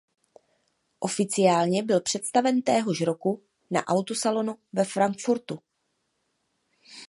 Oficiálně 0.99 1.83
byl 1.83 2.01
představen 2.01 2.61
téhož 2.61 3.01
roku 3.01 3.43
na 3.71 3.85
autosalonu 3.87 4.55
ve 4.73 4.85
Frankfurtu. 4.85 5.59